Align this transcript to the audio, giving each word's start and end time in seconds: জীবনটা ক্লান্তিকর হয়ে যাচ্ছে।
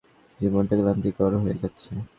জীবনটা 0.39 0.75
ক্লান্তিকর 0.79 1.31
হয়ে 1.41 1.55
যাচ্ছে। 1.61 1.91